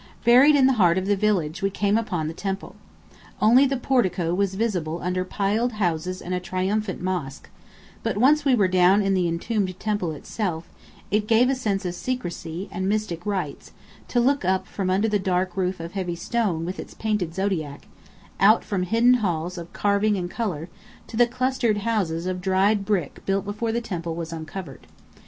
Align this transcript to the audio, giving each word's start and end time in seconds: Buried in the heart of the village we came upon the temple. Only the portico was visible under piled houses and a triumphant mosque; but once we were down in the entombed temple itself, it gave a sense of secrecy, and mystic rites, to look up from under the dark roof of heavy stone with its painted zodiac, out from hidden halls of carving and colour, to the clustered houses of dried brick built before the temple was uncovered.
Buried 0.23 0.55
in 0.55 0.65
the 0.65 0.73
heart 0.81 0.97
of 0.97 1.05
the 1.05 1.15
village 1.15 1.61
we 1.61 1.69
came 1.69 1.95
upon 1.95 2.27
the 2.27 2.33
temple. 2.33 2.75
Only 3.39 3.67
the 3.67 3.77
portico 3.77 4.33
was 4.33 4.55
visible 4.55 4.99
under 5.03 5.23
piled 5.23 5.73
houses 5.73 6.23
and 6.23 6.33
a 6.33 6.39
triumphant 6.39 7.03
mosque; 7.03 7.51
but 8.01 8.17
once 8.17 8.43
we 8.43 8.55
were 8.55 8.67
down 8.67 9.03
in 9.03 9.13
the 9.13 9.27
entombed 9.27 9.79
temple 9.79 10.11
itself, 10.13 10.67
it 11.11 11.27
gave 11.27 11.51
a 11.51 11.53
sense 11.55 11.85
of 11.85 11.93
secrecy, 11.93 12.67
and 12.71 12.89
mystic 12.89 13.23
rites, 13.27 13.73
to 14.07 14.19
look 14.19 14.43
up 14.43 14.65
from 14.65 14.89
under 14.89 15.07
the 15.07 15.19
dark 15.19 15.55
roof 15.55 15.79
of 15.79 15.91
heavy 15.91 16.15
stone 16.15 16.65
with 16.65 16.79
its 16.79 16.95
painted 16.95 17.35
zodiac, 17.35 17.85
out 18.39 18.63
from 18.65 18.81
hidden 18.81 19.13
halls 19.21 19.55
of 19.55 19.71
carving 19.71 20.17
and 20.17 20.31
colour, 20.31 20.67
to 21.05 21.15
the 21.15 21.27
clustered 21.27 21.77
houses 21.77 22.25
of 22.25 22.41
dried 22.41 22.85
brick 22.85 23.21
built 23.27 23.45
before 23.45 23.71
the 23.71 23.81
temple 23.81 24.15
was 24.15 24.33
uncovered. 24.33 24.87